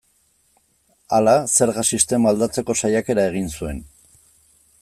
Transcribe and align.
Hala, 1.17 1.35
zerga 1.57 1.85
sistema 1.97 2.33
aldatzeko 2.33 2.77
saiakera 2.83 3.31
egin 3.33 3.55
zuen. 3.59 3.87